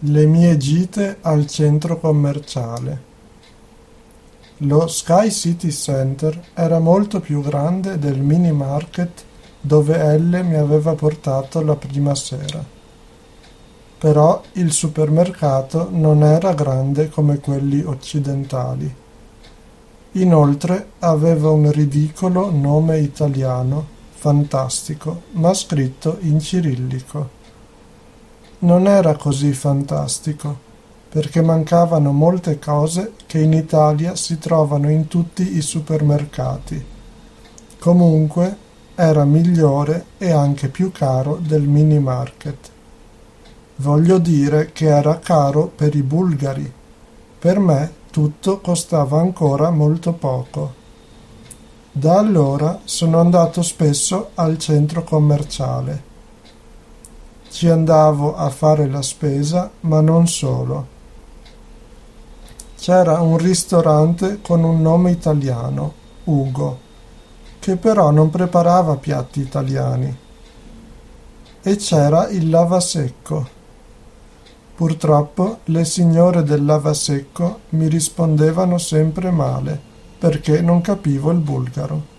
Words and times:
Le 0.00 0.26
mie 0.26 0.56
gite 0.58 1.18
al 1.22 1.48
centro 1.48 1.98
commerciale. 1.98 3.02
Lo 4.58 4.86
Sky 4.86 5.28
City 5.28 5.72
Center 5.72 6.40
era 6.54 6.78
molto 6.78 7.18
più 7.18 7.42
grande 7.42 7.98
del 7.98 8.20
mini 8.20 8.52
market 8.52 9.24
dove 9.60 9.98
Elle 9.98 10.44
mi 10.44 10.54
aveva 10.54 10.94
portato 10.94 11.60
la 11.62 11.74
prima 11.74 12.14
sera. 12.14 12.64
Però 13.98 14.40
il 14.52 14.70
supermercato 14.70 15.88
non 15.90 16.22
era 16.22 16.54
grande 16.54 17.08
come 17.08 17.40
quelli 17.40 17.82
occidentali. 17.82 18.94
Inoltre 20.12 20.90
aveva 21.00 21.50
un 21.50 21.72
ridicolo 21.72 22.52
nome 22.52 22.98
italiano, 22.98 23.84
fantastico, 24.12 25.22
ma 25.32 25.52
scritto 25.52 26.18
in 26.20 26.38
cirillico 26.38 27.37
non 28.60 28.88
era 28.88 29.14
così 29.14 29.52
fantastico, 29.52 30.66
perché 31.08 31.40
mancavano 31.42 32.10
molte 32.12 32.58
cose 32.58 33.12
che 33.26 33.38
in 33.38 33.52
Italia 33.52 34.16
si 34.16 34.38
trovano 34.38 34.90
in 34.90 35.06
tutti 35.06 35.56
i 35.56 35.60
supermercati. 35.60 36.84
Comunque 37.78 38.56
era 38.96 39.24
migliore 39.24 40.06
e 40.18 40.32
anche 40.32 40.68
più 40.68 40.90
caro 40.90 41.38
del 41.40 41.62
mini 41.62 42.00
market. 42.00 42.70
Voglio 43.76 44.18
dire 44.18 44.72
che 44.72 44.86
era 44.86 45.20
caro 45.20 45.70
per 45.72 45.94
i 45.94 46.02
bulgari. 46.02 46.72
Per 47.38 47.58
me 47.60 47.92
tutto 48.10 48.60
costava 48.60 49.20
ancora 49.20 49.70
molto 49.70 50.12
poco. 50.14 50.74
Da 51.92 52.18
allora 52.18 52.80
sono 52.82 53.20
andato 53.20 53.62
spesso 53.62 54.30
al 54.34 54.58
centro 54.58 55.04
commerciale 55.04 56.07
ci 57.58 57.68
andavo 57.68 58.36
a 58.36 58.50
fare 58.50 58.86
la 58.86 59.02
spesa, 59.02 59.68
ma 59.80 60.00
non 60.00 60.28
solo. 60.28 60.86
C'era 62.78 63.20
un 63.20 63.36
ristorante 63.36 64.40
con 64.40 64.62
un 64.62 64.80
nome 64.80 65.10
italiano, 65.10 65.92
Ugo, 66.22 66.78
che 67.58 67.74
però 67.74 68.12
non 68.12 68.30
preparava 68.30 68.94
piatti 68.94 69.40
italiani. 69.40 70.16
E 71.60 71.76
c'era 71.78 72.28
il 72.28 72.48
lavasecco. 72.48 73.48
Purtroppo 74.76 75.58
le 75.64 75.84
signore 75.84 76.44
del 76.44 76.64
lavasecco 76.64 77.62
mi 77.70 77.88
rispondevano 77.88 78.78
sempre 78.78 79.32
male, 79.32 79.80
perché 80.16 80.60
non 80.60 80.80
capivo 80.80 81.32
il 81.32 81.38
bulgaro. 81.38 82.17